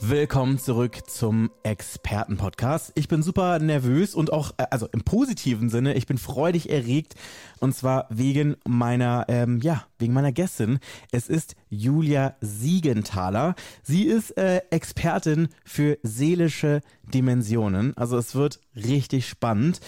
[0.00, 2.92] Willkommen zurück zum Expertenpodcast.
[2.94, 7.16] Ich bin super nervös und auch, äh, also im positiven Sinne, ich bin freudig erregt
[7.58, 10.78] und zwar wegen meiner, ähm, ja, wegen meiner Gästin.
[11.10, 13.56] Es ist Julia Siegenthaler.
[13.82, 17.96] Sie ist äh, Expertin für seelische Dimensionen.
[17.96, 19.80] Also es wird richtig spannend.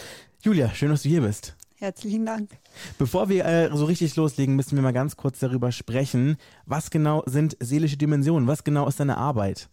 [0.42, 1.56] Julia, schön, dass du hier bist.
[1.76, 2.50] Herzlichen Dank.
[2.98, 6.36] Bevor wir äh, so richtig loslegen, müssen wir mal ganz kurz darüber sprechen.
[6.66, 8.48] Was genau sind seelische Dimensionen?
[8.48, 9.70] Was genau ist deine Arbeit?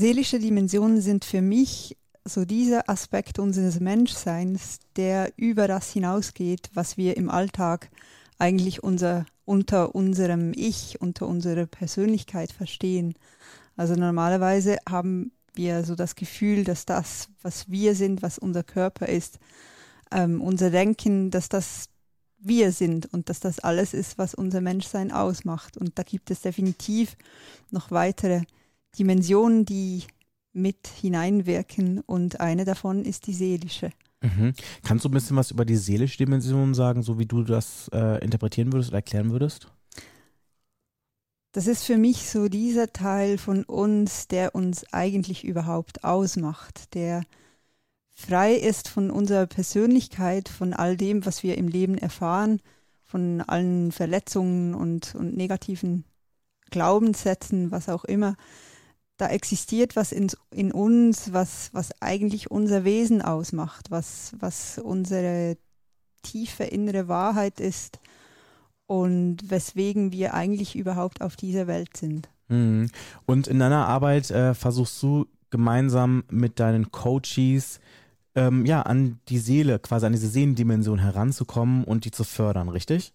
[0.00, 6.96] Seelische Dimensionen sind für mich so dieser Aspekt unseres Menschseins, der über das hinausgeht, was
[6.96, 7.90] wir im Alltag
[8.38, 13.14] eigentlich unser, unter unserem Ich, unter unserer Persönlichkeit verstehen.
[13.76, 19.08] Also normalerweise haben wir so das Gefühl, dass das, was wir sind, was unser Körper
[19.08, 19.40] ist,
[20.12, 21.88] ähm, unser Denken, dass das
[22.38, 25.76] wir sind und dass das alles ist, was unser Menschsein ausmacht.
[25.76, 27.16] Und da gibt es definitiv
[27.72, 28.42] noch weitere
[28.98, 30.04] Dimensionen, die
[30.52, 33.90] mit hineinwirken und eine davon ist die seelische.
[34.22, 34.52] Mhm.
[34.82, 38.22] Kannst du ein bisschen was über die seelische Dimension sagen, so wie du das äh,
[38.24, 39.68] interpretieren würdest oder erklären würdest?
[41.52, 47.22] Das ist für mich so dieser Teil von uns, der uns eigentlich überhaupt ausmacht, der
[48.12, 52.60] frei ist von unserer Persönlichkeit, von all dem, was wir im Leben erfahren,
[53.02, 56.04] von allen Verletzungen und, und negativen
[56.70, 58.36] Glaubenssätzen, was auch immer
[59.18, 65.58] da existiert was in, in uns, was, was eigentlich unser Wesen ausmacht, was, was unsere
[66.22, 68.00] tiefe innere Wahrheit ist
[68.86, 72.28] und weswegen wir eigentlich überhaupt auf dieser Welt sind.
[72.48, 72.90] Mhm.
[73.26, 77.80] Und in deiner Arbeit äh, versuchst du gemeinsam mit deinen Coaches
[78.34, 83.12] ähm, ja an die Seele, quasi an diese Seelendimension heranzukommen und die zu fördern, richtig?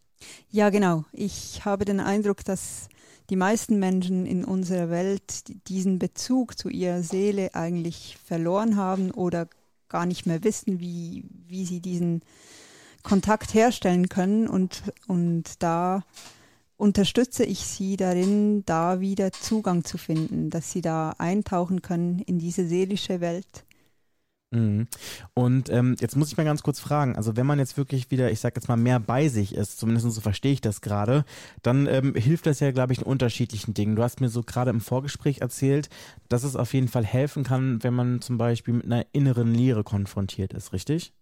[0.50, 1.06] Ja, genau.
[1.12, 2.88] Ich habe den Eindruck, dass
[3.30, 9.48] die meisten Menschen in unserer Welt diesen Bezug zu ihrer Seele eigentlich verloren haben oder
[9.88, 12.22] gar nicht mehr wissen, wie, wie sie diesen
[13.04, 14.48] Kontakt herstellen können.
[14.48, 16.04] Und, und da
[16.78, 22.40] unterstütze ich sie darin, da wieder Zugang zu finden, dass sie da eintauchen können in
[22.40, 23.66] diese seelische Welt.
[25.34, 28.32] Und ähm, jetzt muss ich mal ganz kurz fragen, also wenn man jetzt wirklich wieder,
[28.32, 31.26] ich sag jetzt mal, mehr bei sich ist, zumindest so verstehe ich das gerade,
[31.64, 33.96] dann ähm, hilft das ja, glaube ich, in unterschiedlichen Dingen.
[33.96, 35.90] Du hast mir so gerade im Vorgespräch erzählt,
[36.30, 39.84] dass es auf jeden Fall helfen kann, wenn man zum Beispiel mit einer inneren Leere
[39.84, 41.14] konfrontiert ist, richtig?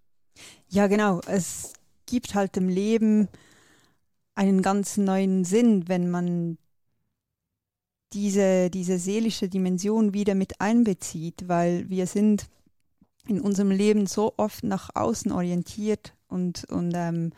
[0.67, 1.21] Ja, genau.
[1.27, 1.73] Es
[2.05, 3.29] gibt halt im Leben
[4.35, 6.57] einen ganz neuen Sinn, wenn man
[8.13, 12.49] diese, diese seelische Dimension wieder mit einbezieht, weil wir sind
[13.27, 17.31] in unserem Leben so oft nach außen orientiert und, und ähm,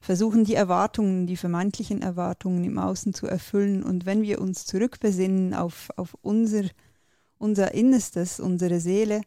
[0.00, 3.82] versuchen die Erwartungen, die vermeintlichen Erwartungen im Außen zu erfüllen.
[3.82, 6.64] Und wenn wir uns zurückbesinnen auf, auf unser,
[7.38, 9.22] unser Innerstes, unsere Seele,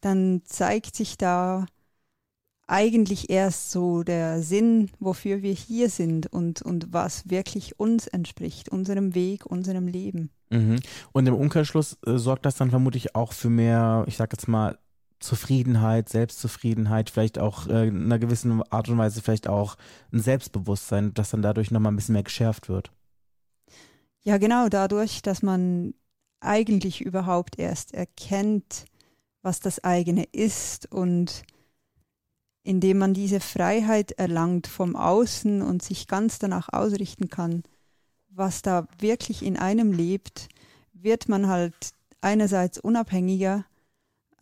[0.00, 1.66] dann zeigt sich da
[2.68, 8.68] eigentlich erst so der Sinn, wofür wir hier sind und, und was wirklich uns entspricht,
[8.68, 10.30] unserem Weg, unserem Leben.
[10.50, 10.80] Mhm.
[11.12, 14.78] Und im Umkehrschluss äh, sorgt das dann vermutlich auch für mehr, ich sag jetzt mal,
[15.20, 19.76] Zufriedenheit, Selbstzufriedenheit, vielleicht auch äh, in einer gewissen Art und Weise vielleicht auch
[20.12, 22.92] ein Selbstbewusstsein, das dann dadurch nochmal ein bisschen mehr geschärft wird.
[24.22, 25.94] Ja, genau, dadurch, dass man
[26.40, 28.84] eigentlich überhaupt erst erkennt,
[29.42, 31.42] was das eigene ist und
[32.62, 37.62] indem man diese Freiheit erlangt vom Außen und sich ganz danach ausrichten kann,
[38.28, 40.48] was da wirklich in einem lebt,
[40.92, 41.74] wird man halt
[42.20, 43.64] einerseits unabhängiger,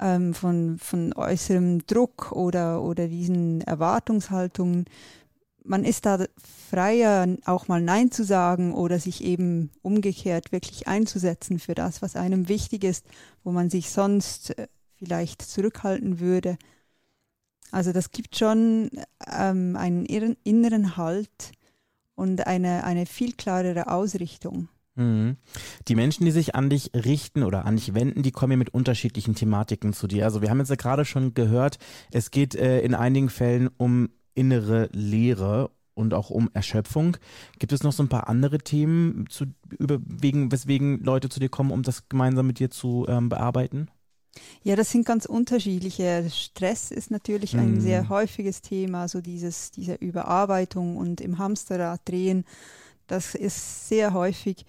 [0.01, 4.87] ähm, von, von äußerem Druck oder, oder diesen Erwartungshaltungen.
[5.65, 6.25] Man ist da
[6.71, 12.17] freier, auch mal Nein zu sagen oder sich eben umgekehrt wirklich einzusetzen für das, was
[12.17, 13.05] einem wichtig ist,
[13.43, 16.57] wo man sich sonst äh, vielleicht zurückhalten würde.
[17.73, 18.91] Also das gibt schon
[19.27, 21.53] ähm, einen inneren Halt
[22.15, 24.69] und eine, eine viel klarere Ausrichtung.
[24.97, 25.37] Mhm.
[25.89, 28.71] Die Menschen, die sich an dich richten oder an dich wenden, die kommen ja mit
[28.75, 30.25] unterschiedlichen Thematiken zu dir.
[30.25, 31.79] Also wir haben jetzt ja gerade schon gehört,
[32.11, 37.17] es geht äh, in einigen Fällen um innere Leere und auch um Erschöpfung.
[37.59, 39.47] Gibt es noch so ein paar andere Themen, zu,
[39.79, 43.89] über, wegen, weswegen Leute zu dir kommen, um das gemeinsam mit dir zu ähm, bearbeiten?
[44.63, 46.29] Ja, das sind ganz unterschiedliche.
[46.31, 47.81] Stress ist natürlich ein Mhm.
[47.81, 52.45] sehr häufiges Thema, so dieses, diese Überarbeitung und im Hamsterrad drehen.
[53.07, 54.65] Das ist sehr häufig.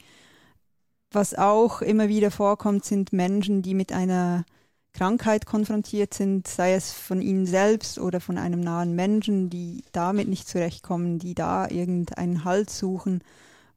[1.12, 4.46] Was auch immer wieder vorkommt, sind Menschen, die mit einer
[4.94, 10.28] Krankheit konfrontiert sind, sei es von ihnen selbst oder von einem nahen Menschen, die damit
[10.28, 13.22] nicht zurechtkommen, die da irgendeinen Halt suchen,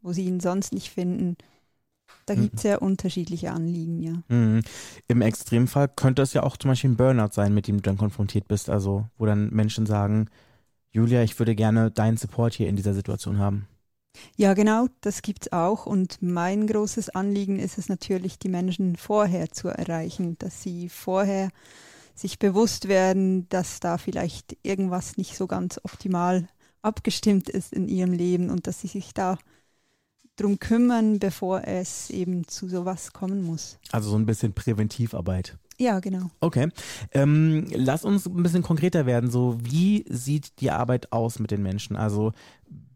[0.02, 1.36] wo sie ihn sonst nicht finden.
[2.26, 2.40] Da Mhm.
[2.40, 4.12] gibt es sehr unterschiedliche Anliegen, ja.
[4.28, 4.62] Mhm.
[5.08, 7.98] Im Extremfall könnte es ja auch zum Beispiel ein Burnout sein, mit dem du dann
[7.98, 8.70] konfrontiert bist.
[8.70, 10.28] Also, wo dann Menschen sagen,
[10.92, 13.66] Julia, ich würde gerne deinen Support hier in dieser Situation haben.
[14.36, 15.86] Ja, genau, das gibt's auch.
[15.86, 21.50] Und mein großes Anliegen ist es natürlich, die Menschen vorher zu erreichen, dass sie vorher
[22.14, 26.48] sich bewusst werden, dass da vielleicht irgendwas nicht so ganz optimal
[26.82, 29.38] abgestimmt ist in ihrem Leben und dass sie sich da
[30.36, 33.78] drum kümmern, bevor es eben zu sowas kommen muss.
[33.92, 35.58] Also so ein bisschen Präventivarbeit.
[35.78, 36.30] Ja, genau.
[36.40, 36.68] Okay.
[37.12, 39.30] Ähm, lass uns ein bisschen konkreter werden.
[39.30, 41.96] So, wie sieht die Arbeit aus mit den Menschen?
[41.96, 42.32] Also,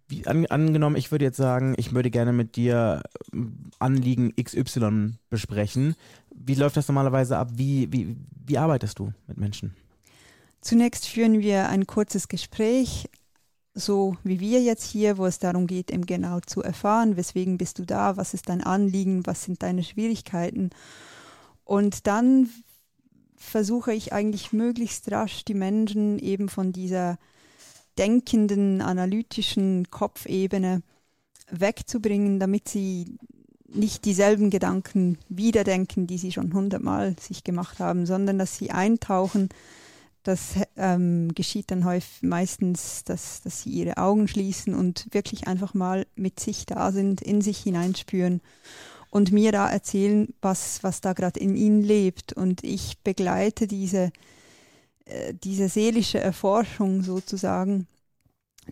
[0.09, 3.03] wie, an, angenommen, ich würde jetzt sagen, ich würde gerne mit dir
[3.33, 5.95] ähm, Anliegen XY besprechen.
[6.35, 7.51] Wie läuft das normalerweise ab?
[7.55, 8.17] Wie, wie,
[8.47, 9.75] wie arbeitest du mit Menschen?
[10.61, 13.09] Zunächst führen wir ein kurzes Gespräch,
[13.75, 17.79] so wie wir jetzt hier, wo es darum geht, eben genau zu erfahren, weswegen bist
[17.79, 20.71] du da, was ist dein Anliegen, was sind deine Schwierigkeiten.
[21.65, 22.49] Und dann
[23.37, 27.19] versuche ich eigentlich möglichst rasch die Menschen eben von dieser
[27.99, 30.83] denkenden, analytischen Kopfebene
[31.51, 33.17] wegzubringen, damit sie
[33.69, 39.49] nicht dieselben Gedanken wiederdenken, die sie schon hundertmal sich gemacht haben, sondern dass sie eintauchen.
[40.23, 45.75] Das ähm, geschieht dann häufig meistens, dass, dass sie ihre Augen schließen und wirklich einfach
[45.75, 48.41] mal mit sich da sind, in sich hineinspüren
[49.11, 52.33] und mir da erzählen, was, was da gerade in ihnen lebt.
[52.33, 54.13] Und ich begleite diese,
[55.07, 57.87] äh, diese seelische Erforschung sozusagen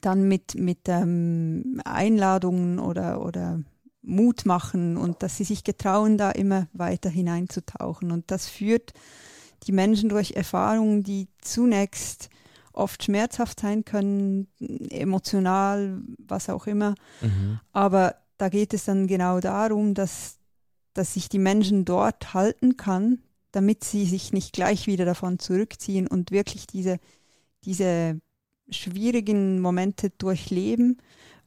[0.01, 3.61] dann mit, mit ähm, Einladungen oder, oder
[4.03, 8.11] Mut machen und dass sie sich getrauen, da immer weiter hineinzutauchen.
[8.11, 8.93] Und das führt
[9.67, 12.31] die Menschen durch Erfahrungen, die zunächst
[12.73, 14.49] oft schmerzhaft sein können,
[14.91, 16.95] emotional, was auch immer.
[17.21, 17.61] Mhm.
[17.73, 20.39] Aber da geht es dann genau darum, dass,
[20.95, 23.21] dass sich die Menschen dort halten kann,
[23.53, 26.99] damit sie sich nicht gleich wieder davon zurückziehen und wirklich diese,
[27.65, 28.21] diese
[28.71, 31.01] schwierigen Momente durchleben,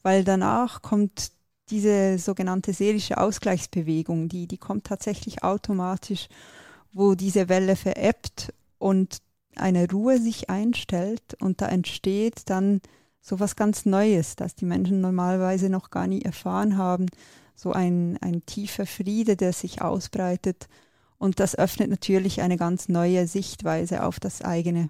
[0.04, 1.32] weil danach kommt
[1.70, 6.28] diese sogenannte seelische Ausgleichsbewegung, die, die kommt tatsächlich automatisch,
[6.94, 9.18] wo diese Welle verebbt und
[9.56, 12.82] eine Ruhe sich einstellt und da entsteht dann
[13.20, 17.08] so was ganz Neues, das die Menschen normalerweise noch gar nie erfahren haben,
[17.56, 20.68] so ein, ein tiefer Friede, der sich ausbreitet
[21.18, 24.90] und das öffnet natürlich eine ganz neue Sichtweise auf das eigene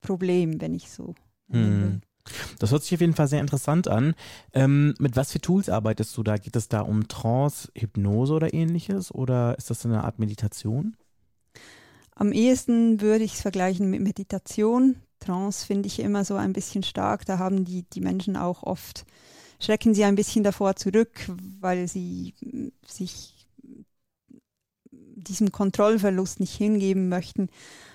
[0.00, 1.14] Problem, wenn ich so.
[1.50, 2.02] Hm.
[2.58, 4.14] Das hört sich auf jeden Fall sehr interessant an.
[4.52, 6.36] Ähm, mit was für Tools arbeitest du da?
[6.36, 9.12] Geht es da um Trance, Hypnose oder ähnliches?
[9.12, 10.96] Oder ist das eine Art Meditation?
[12.14, 14.96] Am ehesten würde ich es vergleichen mit Meditation.
[15.18, 17.24] Trance finde ich immer so ein bisschen stark.
[17.26, 19.04] Da haben die, die Menschen auch oft,
[19.58, 21.28] schrecken sie ein bisschen davor zurück,
[21.60, 22.34] weil sie
[22.86, 23.31] sich
[25.22, 27.48] diesem Kontrollverlust nicht hingeben möchten.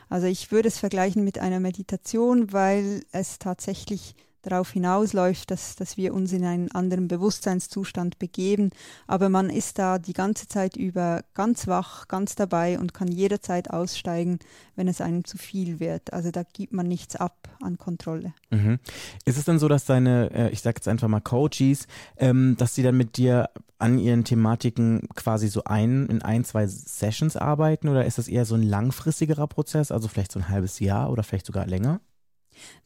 [0.10, 5.98] Also ich würde es vergleichen mit einer Meditation, weil es tatsächlich darauf hinausläuft, dass, dass
[5.98, 8.72] wir uns in einen anderen Bewusstseinszustand begeben.
[9.08, 13.70] Aber man ist da die ganze Zeit über ganz wach, ganz dabei und kann jederzeit
[13.70, 14.40] aussteigen,
[14.76, 16.14] wenn es einem zu viel wird.
[16.14, 18.34] Also da gibt man nichts ab an Kontrolle.
[18.50, 18.80] Mhm.
[19.26, 22.74] Ist es denn so, dass deine, äh, ich sage jetzt einfach mal Coaches, ähm, dass
[22.74, 27.90] die dann mit dir an ihren Thematiken quasi so ein, in ein, zwei Sessions arbeiten
[27.90, 31.24] oder ist das eher so ein langfristigerer Prozess, also vielleicht so ein halbes Jahr oder
[31.24, 32.00] vielleicht sogar länger?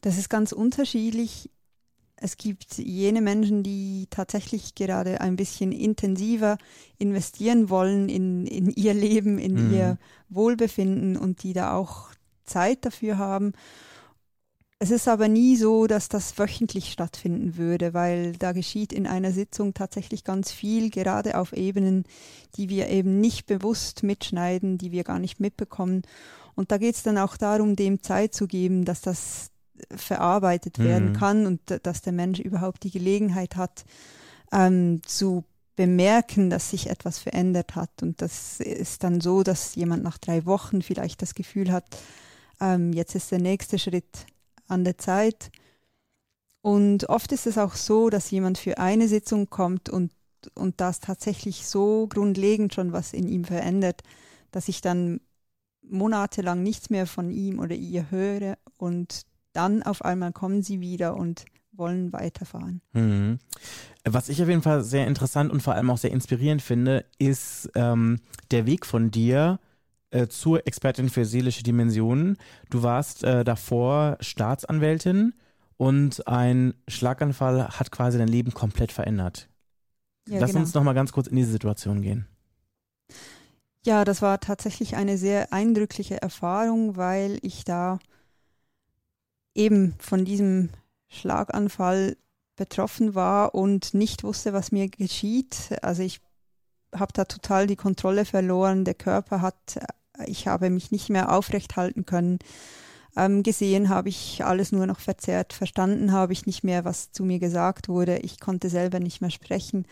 [0.00, 1.50] Das ist ganz unterschiedlich.
[2.16, 6.56] Es gibt jene Menschen, die tatsächlich gerade ein bisschen intensiver
[6.98, 9.72] investieren wollen in, in ihr Leben, in Mhm.
[9.72, 9.98] ihr
[10.28, 12.10] Wohlbefinden und die da auch
[12.44, 13.52] Zeit dafür haben.
[14.78, 19.30] Es ist aber nie so, dass das wöchentlich stattfinden würde, weil da geschieht in einer
[19.30, 22.02] Sitzung tatsächlich ganz viel, gerade auf Ebenen,
[22.56, 26.02] die wir eben nicht bewusst mitschneiden, die wir gar nicht mitbekommen.
[26.56, 29.51] Und da geht es dann auch darum, dem Zeit zu geben, dass das
[29.94, 31.12] verarbeitet werden Mhm.
[31.14, 33.84] kann und dass der Mensch überhaupt die Gelegenheit hat,
[34.52, 35.44] ähm, zu
[35.76, 38.02] bemerken, dass sich etwas verändert hat.
[38.02, 41.84] Und das ist dann so, dass jemand nach drei Wochen vielleicht das Gefühl hat,
[42.60, 44.26] ähm, jetzt ist der nächste Schritt
[44.68, 45.50] an der Zeit.
[46.60, 50.12] Und oft ist es auch so, dass jemand für eine Sitzung kommt und,
[50.54, 54.02] und das tatsächlich so grundlegend schon was in ihm verändert,
[54.52, 55.20] dass ich dann
[55.82, 59.22] monatelang nichts mehr von ihm oder ihr höre und
[59.52, 62.82] dann auf einmal kommen sie wieder und wollen weiterfahren.
[62.92, 63.38] Mhm.
[64.04, 67.70] Was ich auf jeden Fall sehr interessant und vor allem auch sehr inspirierend finde, ist
[67.74, 69.58] ähm, der Weg von dir
[70.10, 72.36] äh, zur Expertin für seelische Dimensionen.
[72.70, 75.34] Du warst äh, davor Staatsanwältin
[75.76, 79.48] und ein Schlaganfall hat quasi dein Leben komplett verändert.
[80.28, 80.60] Ja, Lass genau.
[80.60, 82.26] uns noch mal ganz kurz in diese Situation gehen.
[83.84, 87.98] Ja, das war tatsächlich eine sehr eindrückliche Erfahrung, weil ich da
[89.54, 90.70] eben von diesem
[91.08, 92.16] Schlaganfall
[92.56, 95.70] betroffen war und nicht wusste, was mir geschieht.
[95.82, 96.20] Also ich
[96.94, 98.84] habe da total die Kontrolle verloren.
[98.84, 99.78] Der Körper hat,
[100.26, 102.38] ich habe mich nicht mehr aufrecht halten können.
[103.16, 105.52] Ähm, gesehen habe ich alles nur noch verzerrt.
[105.52, 108.18] Verstanden habe ich nicht mehr, was zu mir gesagt wurde.
[108.18, 109.86] Ich konnte selber nicht mehr sprechen.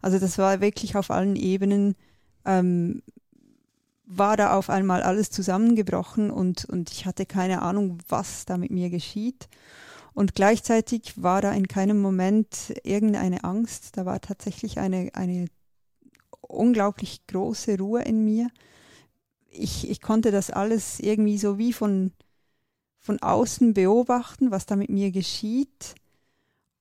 [0.00, 1.96] Also das war wirklich auf allen Ebenen,
[2.44, 3.02] ähm,
[4.04, 8.70] war da auf einmal alles zusammengebrochen und, und ich hatte keine Ahnung, was da mit
[8.70, 9.48] mir geschieht.
[10.14, 13.96] Und gleichzeitig war da in keinem Moment irgendeine Angst.
[13.96, 15.46] Da war tatsächlich eine, eine
[16.42, 18.50] unglaublich große Ruhe in mir.
[19.48, 22.12] Ich, ich konnte das alles irgendwie so wie von,
[22.98, 25.94] von außen beobachten, was da mit mir geschieht.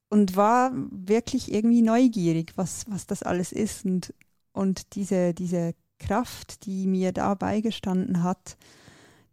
[0.10, 3.86] Und war wirklich irgendwie neugierig, was, was das alles ist.
[3.86, 4.14] Und,
[4.52, 8.58] und diese, diese Kraft, die mir da beigestanden hat,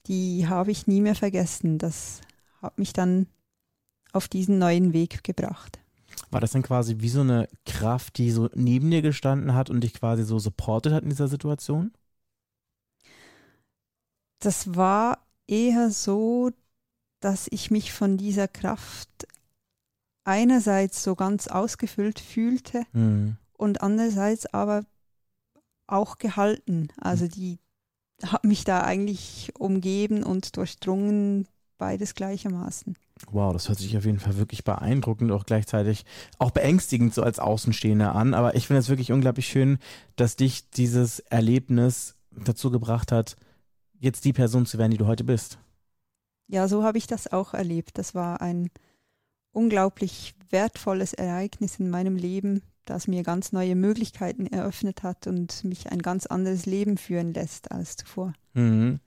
[0.06, 1.78] die habe ich nie mehr vergessen.
[1.78, 2.20] Das
[2.60, 3.26] hat mich dann
[4.12, 5.78] auf diesen neuen Weg gebracht.
[6.30, 9.82] War das dann quasi wie so eine Kraft, die so neben dir gestanden hat und
[9.82, 11.92] dich quasi so supportet hat in dieser Situation?
[14.40, 16.50] Das war eher so,
[17.20, 19.26] dass ich mich von dieser Kraft
[20.24, 23.38] einerseits so ganz ausgefüllt fühlte mhm.
[23.54, 24.84] und andererseits aber
[25.88, 26.88] auch gehalten.
[27.00, 27.58] Also die
[28.22, 31.46] hat mich da eigentlich umgeben und durchdrungen,
[31.78, 32.96] beides gleichermaßen.
[33.30, 36.04] Wow, das hört sich auf jeden Fall wirklich beeindruckend, auch gleichzeitig
[36.38, 38.34] auch beängstigend so als Außenstehender an.
[38.34, 39.78] Aber ich finde es wirklich unglaublich schön,
[40.16, 43.36] dass dich dieses Erlebnis dazu gebracht hat,
[44.00, 45.58] jetzt die Person zu werden, die du heute bist.
[46.48, 47.98] Ja, so habe ich das auch erlebt.
[47.98, 48.70] Das war ein
[49.52, 55.90] unglaublich wertvolles Ereignis in meinem Leben, das mir ganz neue Möglichkeiten eröffnet hat und mich
[55.90, 58.32] ein ganz anderes Leben führen lässt als zuvor.
[58.54, 59.00] Mhm.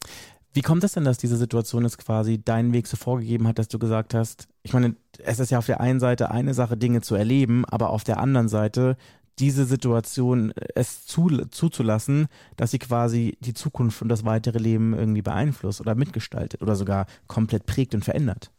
[0.54, 3.70] Wie kommt es denn, dass diese Situation jetzt quasi deinen Weg so vorgegeben hat, dass
[3.70, 7.02] du gesagt hast, ich meine, es ist ja auf der einen Seite eine Sache, Dinge
[7.02, 8.98] zu erleben, aber auf der anderen Seite
[9.40, 14.94] diese Situation äh, es zu, zuzulassen, dass sie quasi die Zukunft und das weitere Leben
[14.94, 18.52] irgendwie beeinflusst oder mitgestaltet oder sogar komplett prägt und verändert.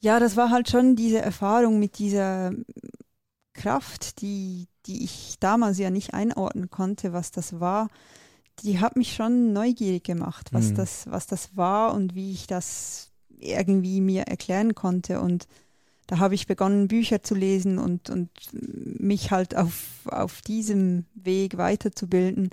[0.00, 2.52] Ja, das war halt schon diese Erfahrung mit dieser
[3.54, 7.88] Kraft, die, die ich damals ja nicht einordnen konnte, was das war
[8.60, 10.74] die hat mich schon neugierig gemacht, was, mhm.
[10.76, 15.20] das, was das war und wie ich das irgendwie mir erklären konnte.
[15.20, 15.48] Und
[16.06, 21.56] da habe ich begonnen, Bücher zu lesen und, und mich halt auf, auf diesem Weg
[21.56, 22.50] weiterzubilden.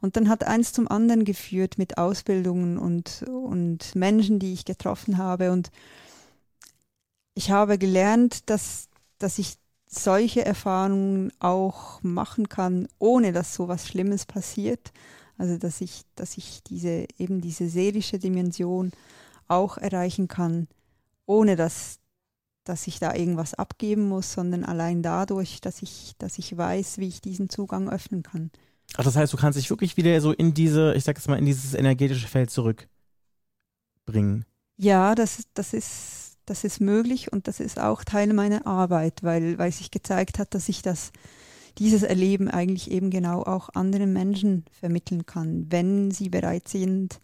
[0.00, 5.18] Und dann hat eins zum anderen geführt mit Ausbildungen und, und Menschen, die ich getroffen
[5.18, 5.50] habe.
[5.50, 5.72] Und
[7.34, 8.88] ich habe gelernt, dass,
[9.18, 9.56] dass ich
[9.88, 14.92] solche Erfahrungen auch machen kann, ohne dass so was Schlimmes passiert.
[15.38, 18.92] Also dass ich, dass ich diese eben diese seelische Dimension
[19.46, 20.68] auch erreichen kann,
[21.26, 21.98] ohne dass,
[22.64, 27.08] dass ich da irgendwas abgeben muss, sondern allein dadurch, dass ich, dass ich weiß, wie
[27.08, 28.50] ich diesen Zugang öffnen kann.
[28.96, 31.38] Ach, das heißt, du kannst dich wirklich wieder so in diese, ich sag jetzt mal,
[31.38, 34.44] in dieses energetische Feld zurückbringen.
[34.76, 39.58] Ja, das, das ist, das ist möglich und das ist auch Teil meiner Arbeit, weil,
[39.58, 41.12] weil sich gezeigt hat, dass ich das
[41.78, 47.20] dieses Erleben eigentlich eben genau auch anderen Menschen vermitteln kann, wenn sie bereit sind,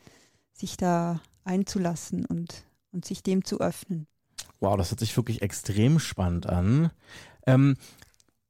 [0.53, 4.07] sich da einzulassen und, und sich dem zu öffnen.
[4.61, 6.91] Wow, das hört sich wirklich extrem spannend an.
[7.47, 7.77] Ähm,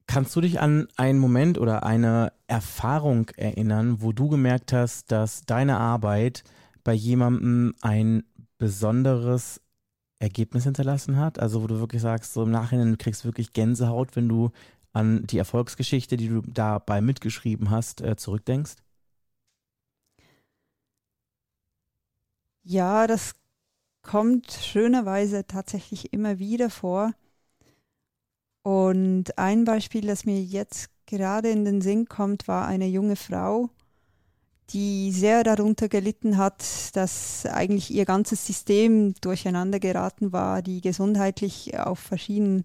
[0.07, 5.43] kannst du dich an einen Moment oder eine Erfahrung erinnern, wo du gemerkt hast, dass
[5.43, 6.45] deine Arbeit
[6.85, 8.25] bei jemandem ein
[8.59, 9.61] besonderes
[10.25, 11.39] Ergebnis hinterlassen hat?
[11.39, 14.51] Also wo du wirklich sagst, so im Nachhinein du kriegst wirklich Gänsehaut, wenn du
[14.93, 18.77] an die Erfolgsgeschichte, die du dabei mitgeschrieben hast, äh, zurückdenkst?
[22.65, 23.35] Ja, das
[24.03, 27.13] kommt schönerweise tatsächlich immer wieder vor.
[28.63, 33.69] Und ein Beispiel, das mir jetzt gerade in den Sinn kommt, war eine junge Frau,
[34.71, 41.79] die sehr darunter gelitten hat, dass eigentlich ihr ganzes System durcheinander geraten war, die gesundheitlich
[41.79, 42.65] auf verschiedenen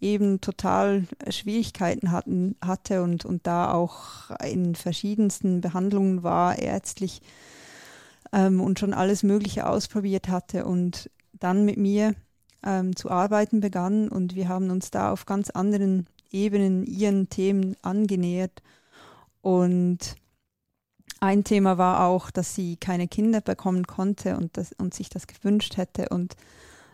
[0.00, 7.20] eben total Schwierigkeiten hatten, hatte und, und da auch in verschiedensten Behandlungen war, ärztlich.
[8.32, 12.14] ähm, und schon alles Mögliche ausprobiert hatte und dann mit mir
[12.64, 17.76] ähm, zu arbeiten begann und wir haben uns da auf ganz anderen Ebenen ihren Themen
[17.82, 18.62] angenähert
[19.42, 20.16] und
[21.20, 25.26] ein Thema war auch, dass sie keine Kinder bekommen konnte und, das, und sich das
[25.26, 26.08] gewünscht hätte.
[26.08, 26.34] Und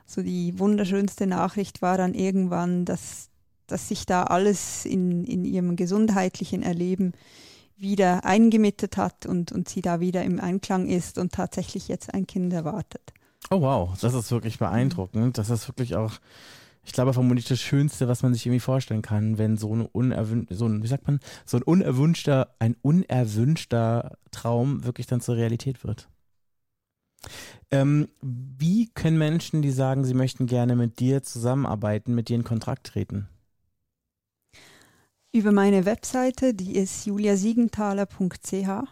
[0.04, 3.28] so die wunderschönste Nachricht war dann irgendwann, dass,
[3.68, 7.12] dass sich da alles in, in ihrem gesundheitlichen Erleben
[7.76, 12.26] wieder eingemittet hat und, und sie da wieder im Einklang ist und tatsächlich jetzt ein
[12.26, 13.12] Kind erwartet.
[13.50, 15.38] Oh wow, das ist wirklich beeindruckend.
[15.38, 16.14] Das ist wirklich auch
[16.86, 20.54] ich glaube, vermutlich das Schönste, was man sich irgendwie vorstellen kann, wenn so ein unerwünschter,
[20.54, 25.82] so ein, wie sagt man, so ein unerwünschter, ein unerwünschter Traum wirklich dann zur Realität
[25.82, 26.08] wird.
[27.72, 32.44] Ähm, wie können Menschen, die sagen, sie möchten gerne mit dir zusammenarbeiten, mit dir in
[32.44, 33.28] Kontakt treten?
[35.32, 38.88] Über meine Webseite, die ist juliasiegenthaler.ch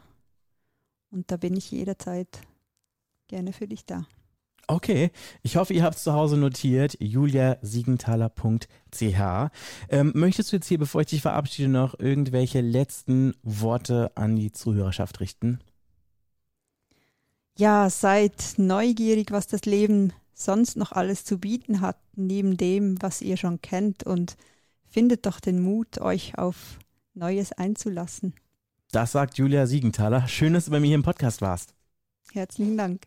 [1.10, 2.40] und da bin ich jederzeit
[3.28, 4.04] gerne für dich da.
[4.66, 5.10] Okay,
[5.42, 9.50] ich hoffe, ihr habt es zu Hause notiert, juliasiegenthaler.ch.
[9.88, 14.52] Ähm, möchtest du jetzt hier, bevor ich dich verabschiede, noch irgendwelche letzten Worte an die
[14.52, 15.58] Zuhörerschaft richten?
[17.56, 23.22] Ja, seid neugierig, was das Leben sonst noch alles zu bieten hat, neben dem, was
[23.22, 24.36] ihr schon kennt und
[24.88, 26.78] findet doch den Mut, euch auf
[27.14, 28.34] Neues einzulassen.
[28.90, 30.28] Das sagt Julia Siegenthaler.
[30.28, 31.74] Schön, dass du bei mir hier im Podcast warst.
[32.32, 33.06] Herzlichen Dank.